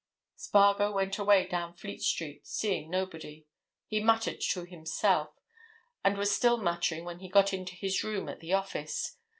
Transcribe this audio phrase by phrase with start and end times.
[0.35, 3.45] Spargo went away down Fleet Street, seeing nobody.
[3.85, 5.29] He muttered to himself,
[6.03, 9.17] and he was still muttering when he got into his room at the office.